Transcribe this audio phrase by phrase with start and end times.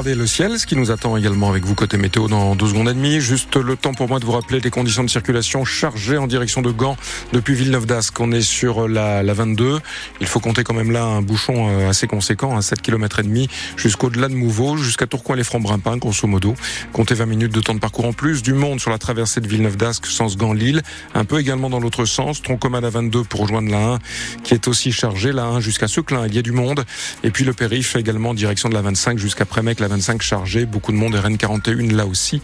[0.00, 2.88] regarder le ciel, ce qui nous attend également avec vous côté météo dans 12 secondes
[2.88, 3.20] et demie.
[3.20, 6.62] Juste le temps pour moi de vous rappeler les conditions de circulation chargées en direction
[6.62, 6.96] de Gand
[7.34, 8.18] depuis Villeneuve d'Ascq.
[8.18, 9.78] On est sur la, la 22.
[10.22, 13.24] Il faut compter quand même là un bouchon euh, assez conséquent, à 7 km et
[13.24, 16.54] demi jusqu'au-delà de Mouveau, jusqu'à Tourcoing-les-Francs-Brimpins, grosso modo.
[16.94, 18.42] Comptez 20 minutes de temps de parcours en plus.
[18.42, 20.80] Du monde sur la traversée de Villeneuve d'Ascq, sens Gand-Lille.
[21.14, 22.40] Un peu également dans l'autre sens.
[22.40, 23.98] Troncomane à 22 pour rejoindre la 1
[24.44, 25.32] qui est aussi chargée.
[25.32, 26.86] La 1 jusqu'à Seclin, il y a du monde.
[27.22, 30.66] Et puis le périph' également direction de la 25 jusqu'à Prémec, la 25 chargée.
[30.66, 32.40] Beaucoup de monde et Rennes 41 là aussi.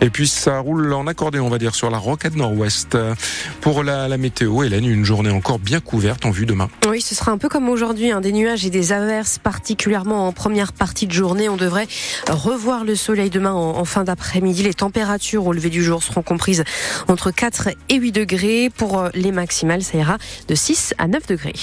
[0.00, 2.96] Et puis ça roule en accordéon, on va dire, sur la rocade nord-ouest.
[3.60, 6.68] Pour la, la météo, Hélène, une journée encore bien couverte en vue demain.
[6.88, 10.32] Oui, ce sera un peu comme aujourd'hui, hein, des nuages et des averses, particulièrement en
[10.32, 11.48] première partie de journée.
[11.48, 11.86] On devrait
[12.28, 14.62] revoir le soleil demain en, en fin d'après-midi.
[14.62, 16.64] Les températures au lever du jour seront comprises
[17.08, 18.70] entre 4 et 8 degrés.
[18.76, 21.54] Pour euh, les maximales, ça ira de 6 à 9 degrés.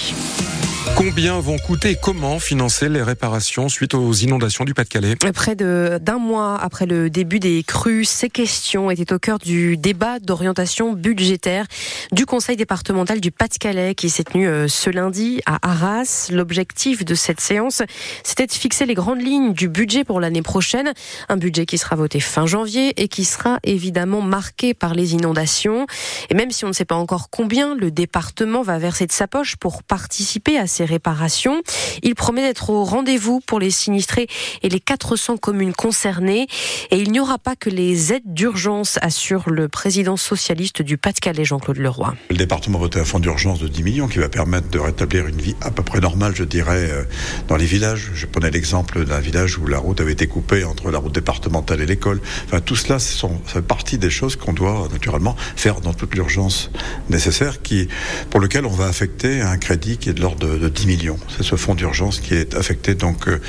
[0.96, 6.18] Combien vont coûter et comment financer les réparations suite aux inondations du Pas-de-Calais Près d'un
[6.18, 11.66] mois après le début des crues, ces questions étaient au cœur du débat d'orientation budgétaire
[12.12, 16.28] du Conseil départemental du Pas-de-Calais qui s'est tenu euh, ce lundi à Arras.
[16.30, 17.82] L'objectif de cette séance,
[18.22, 20.92] c'était de fixer les grandes lignes du budget pour l'année prochaine.
[21.28, 25.86] Un budget qui sera voté fin janvier et qui sera évidemment marqué par les inondations.
[26.30, 29.26] Et même si on ne sait pas encore combien le département va verser de sa
[29.26, 31.62] poche pour participer à ces réparations,
[32.02, 34.26] il promet d'être au rendez-vous pour les sinistrés
[34.62, 36.48] et les 400 communes concernées.
[36.90, 41.44] Et il n'y aura pas que les aides d'urgence, assure le président socialiste du Pas-de-Calais,
[41.44, 42.14] Jean-Claude Leroy.
[42.30, 45.40] Le département voté un fonds d'urgence de 10 millions qui va permettre de rétablir une
[45.40, 47.04] vie à peu près normale, je dirais, euh,
[47.48, 48.10] dans les villages.
[48.14, 51.80] Je prenais l'exemple d'un village où la route avait été coupée entre la route départementale
[51.80, 52.20] et l'école.
[52.46, 56.70] Enfin, tout cela, ça fait partie des choses qu'on doit naturellement faire dans toute l'urgence
[57.10, 57.88] nécessaire, qui,
[58.30, 61.18] pour lequel on va affecter un crédit qui est de l'ordre de, de 10 millions.
[61.36, 63.40] C'est ce fonds d'urgence qui est affecté donc euh,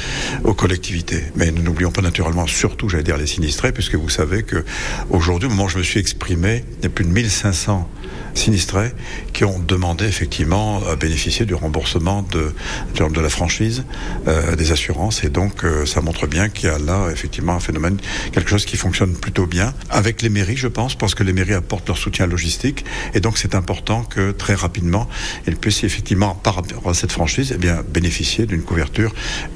[0.43, 1.23] aux collectivités.
[1.35, 4.65] Mais nous n'oublions pas naturellement, surtout, j'allais dire, les sinistrés, puisque vous savez que
[5.09, 7.89] aujourd'hui, au moment où je me suis exprimé, il y a plus de 1500
[8.33, 8.91] sinistrés
[9.35, 12.53] qui ont demandé effectivement à bénéficier du remboursement de,
[12.97, 13.83] de, la franchise
[14.29, 17.59] euh, des assurances et donc euh, ça montre bien qu'il y a là effectivement un
[17.59, 17.97] phénomène,
[18.31, 21.53] quelque chose qui fonctionne plutôt bien avec les mairies je pense parce que les mairies
[21.53, 25.09] apportent leur soutien logistique et donc c'est important que très rapidement
[25.47, 29.13] ils puissent effectivement par rapport à cette franchise eh bien bénéficier d'une couverture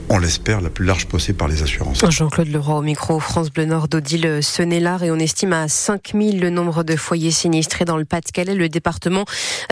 [0.10, 2.04] on l'espère la plus large possible par les assurances.
[2.10, 6.50] Jean-Claude Leroy au micro, France Bleu Nord d'Odile Senelard et on estime à 5000 le
[6.50, 8.56] nombre de foyers sinistrés dans le Pas-de-Calais.
[8.56, 9.26] Le département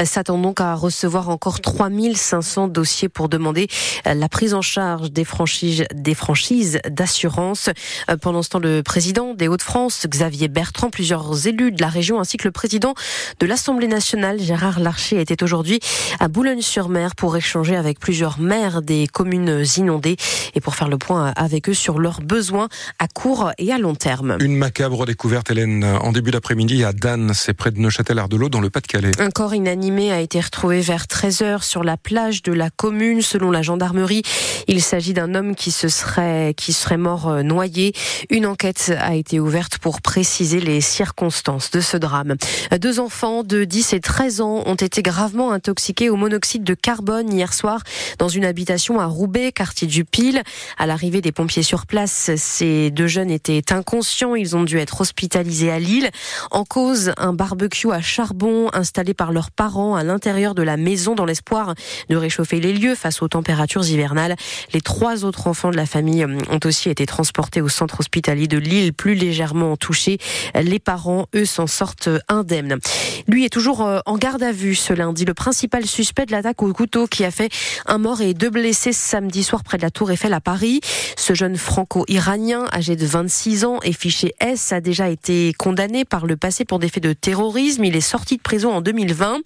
[0.05, 3.67] s'attend donc à recevoir encore 3500 dossiers pour demander
[4.05, 7.69] euh, la prise en charge des franchises, des franchises d'assurance.
[8.09, 12.19] Euh, Pendant ce temps, le président des Hauts-de-France, Xavier Bertrand, plusieurs élus de la région
[12.19, 12.93] ainsi que le président
[13.39, 15.79] de l'Assemblée nationale, Gérard Larcher, était aujourd'hui
[16.19, 20.17] à Boulogne-sur-Mer pour échanger avec plusieurs maires des communes inondées
[20.55, 22.69] et pour faire le point avec eux sur leurs besoins
[22.99, 24.37] à court et à long terme.
[24.39, 28.69] Une macabre découverte, Hélène, en début d'après-midi à Dan, c'est près de Neuchâtel-Ardelot, dans le
[28.69, 29.11] Pas-de-Calais.
[29.19, 33.21] Un corps inanimé a été retrouvé vers 13h sur la plage de la commune.
[33.21, 34.21] Selon la gendarmerie,
[34.67, 37.93] il s'agit d'un homme qui se serait, qui serait mort euh, noyé.
[38.29, 42.35] Une enquête a été ouverte pour préciser les circonstances de ce drame.
[42.79, 47.31] Deux enfants de 10 et 13 ans ont été gravement intoxiqués au monoxyde de carbone
[47.31, 47.81] hier soir
[48.19, 50.43] dans une habitation à Roubaix, quartier du Pile.
[50.77, 54.35] À l'arrivée des pompiers sur place, ces deux jeunes étaient inconscients.
[54.35, 56.09] Ils ont dû être hospitalisés à Lille.
[56.51, 61.13] En cause, un barbecue à charbon installé par leurs parents à l'intérieur de la maison
[61.13, 61.75] dans l'espoir
[62.09, 64.35] de réchauffer les lieux face aux températures hivernales.
[64.73, 68.57] Les trois autres enfants de la famille ont aussi été transportés au centre hospitalier de
[68.57, 70.17] Lille, plus légèrement touchés.
[70.55, 72.79] Les parents, eux, s'en sortent indemnes.
[73.27, 75.25] Lui est toujours euh, en garde à vue ce lundi.
[75.25, 77.51] Le principal suspect de l'attaque au couteau qui a fait
[77.85, 80.81] un mort et deux blessés samedi soir près de la Tour Eiffel à Paris.
[81.15, 86.25] Ce jeune franco-iranien, âgé de 26 ans et fiché S, a déjà été condamné par
[86.25, 87.83] le passé pour des faits de terrorisme.
[87.83, 89.39] Il est sorti de prison en 2020.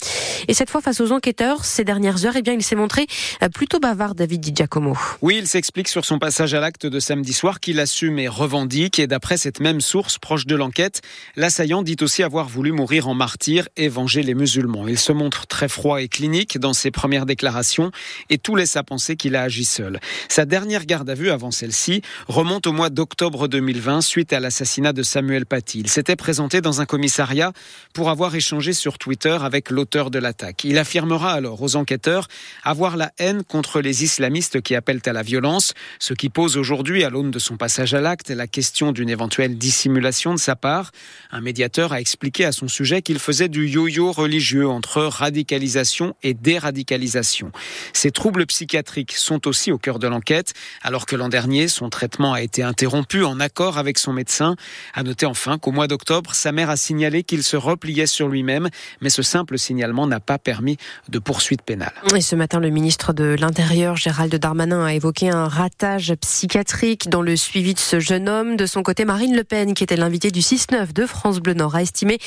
[0.48, 3.08] Et cette fois, face aux enquêteurs, ces dernières heures, eh bien, il s'est montré
[3.42, 4.98] euh, plutôt bavard, David Di Giacomo.
[5.22, 9.00] Oui, il s'explique sur son passage à l'acte de samedi soir qu'il assume et revendique.
[9.00, 11.02] Et d'après cette même source proche de l'enquête,
[11.36, 14.88] l'assaillant dit aussi avoir voulu mourir en martyr et venger les musulmans.
[14.88, 17.92] Il se montre très froid et clinique dans ses premières déclarations
[18.30, 20.00] et tout laisse à penser qu'il a agi seul.
[20.30, 24.94] Sa dernière garde à vue avant celle-ci remonte au mois d'octobre 2020 suite à l'assassinat
[24.94, 25.80] de Samuel Paty.
[25.80, 27.54] Il s'était présenté dans un commissariat
[27.94, 30.64] pour avoir échangé sur Twitter avec l'auteur l'attaque.
[30.64, 32.28] Il affirmera alors aux enquêteurs
[32.64, 37.04] avoir la haine contre les islamistes qui appellent à la violence, ce qui pose aujourd'hui,
[37.04, 40.92] à l'aune de son passage à l'acte, la question d'une éventuelle dissimulation de sa part.
[41.32, 46.34] Un médiateur a expliqué à son sujet qu'il faisait du yo-yo religieux entre radicalisation et
[46.34, 47.52] déradicalisation.
[47.94, 52.34] Ces troubles psychiatriques sont aussi au cœur de l'enquête, alors que l'an dernier, son traitement
[52.34, 54.56] a été interrompu en accord avec son médecin.
[54.94, 58.70] À noter enfin qu'au mois d'octobre, sa mère a signalé qu'il se repliait sur lui-même,
[59.02, 60.78] mais ce simple signalement n'a pas permis
[61.10, 61.94] de poursuite pénale.
[62.16, 67.22] Et ce matin, le ministre de l'Intérieur, Gérald Darmanin, a évoqué un ratage psychiatrique dans
[67.22, 68.56] le suivi de ce jeune homme.
[68.56, 71.76] De son côté, Marine Le Pen, qui était l'invité du 6-9 de France Bleu Nord,
[71.76, 72.20] a estimé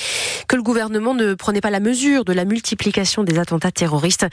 [0.49, 4.27] que le gouvernement ne prenait pas la mesure de la multiplication des attentats terroristes,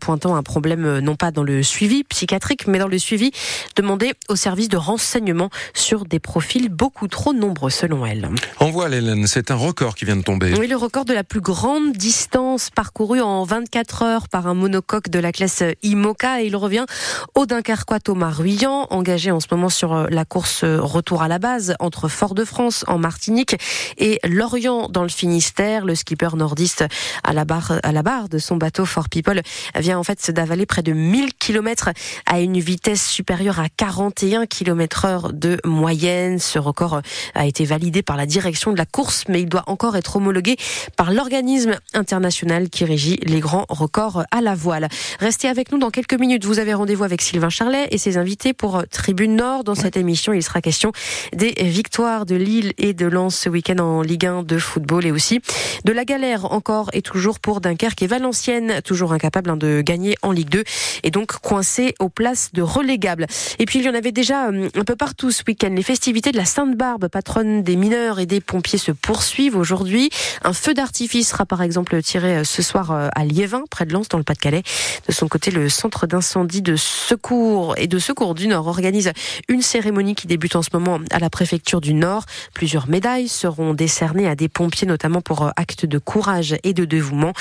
[0.00, 3.30] pointant un problème non pas dans le suivi psychiatrique, mais dans le suivi
[3.76, 8.28] demandé aux services de renseignement sur des profils beaucoup trop nombreux, selon elle.
[8.60, 10.54] En voile, Hélène, c'est un record qui vient de tomber.
[10.58, 15.10] Oui, le record de la plus grande distance parcourue en 24 heures par un monocoque
[15.10, 16.86] de la classe IMOCA et il revient
[17.34, 21.74] au Dunkerquois Thomas Ruyant, engagé en ce moment sur la course retour à la base
[21.80, 23.56] entre Fort-de-France en Martinique
[23.98, 25.84] et Lorient dans le Finistère.
[25.84, 26.86] Le skipper nordiste
[27.24, 29.42] à la barre, à la barre de son bateau Fort People
[29.74, 31.90] vient en fait d'avaler près de 1000 km
[32.24, 36.38] à une vitesse supérieure à 41 km heure de moyenne.
[36.38, 37.02] Ce record
[37.34, 40.56] a été validé par la direction de la course, mais il doit encore être homologué
[40.96, 44.88] par l'organisme international qui régit les grands records à la voile.
[45.20, 46.44] Restez avec nous dans quelques minutes.
[46.44, 49.64] Vous avez rendez-vous avec Sylvain Charlet et ses invités pour Tribune Nord.
[49.64, 50.92] Dans cette émission, il sera question
[51.32, 55.12] des victoires de Lille et de Lens ce week-end en Ligue 1 de football et
[55.12, 55.40] aussi
[55.84, 60.16] de la galère encore et toujours pour Dunkerque et Valenciennes, toujours incapable hein, de gagner
[60.22, 60.64] en Ligue 2
[61.02, 63.26] et donc coincé aux places de relégables.
[63.58, 65.70] Et puis il y en avait déjà hum, un peu partout ce week-end.
[65.74, 70.10] Les festivités de la Sainte-Barbe, patronne des mineurs et des pompiers, se poursuivent aujourd'hui.
[70.42, 73.92] Un feu d'artifice sera par exemple tiré euh, ce soir euh, à Liévin, près de
[73.92, 74.64] Lens, dans le Pas-de-Calais.
[75.06, 79.12] De son côté, le centre d'incendie de secours et de secours du Nord organise
[79.46, 82.24] une cérémonie qui débute en ce moment à la préfecture du Nord.
[82.54, 86.84] Plusieurs médailles seront décernées à des pompiers, notamment pour euh, actes de courage et de
[86.84, 87.32] dévouement.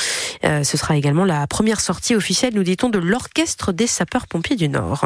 [0.43, 5.05] ce sera également la première sortie officielle, nous dit-on, de l'orchestre des sapeurs-pompiers du Nord.